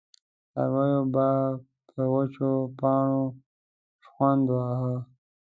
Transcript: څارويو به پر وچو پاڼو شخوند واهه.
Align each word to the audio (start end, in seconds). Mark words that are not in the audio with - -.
څارويو 0.51 1.01
به 1.13 1.27
پر 1.89 2.03
وچو 2.13 2.51
پاڼو 2.79 3.23
شخوند 4.01 4.45
واهه. 4.53 4.93